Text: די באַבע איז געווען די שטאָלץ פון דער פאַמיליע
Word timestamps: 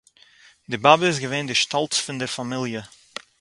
די 0.69 0.77
באַבע 0.83 1.05
איז 1.09 1.17
געווען 1.23 1.45
די 1.49 1.55
שטאָלץ 1.61 1.93
פון 2.03 2.15
דער 2.19 2.31
פאַמיליע 2.35 2.81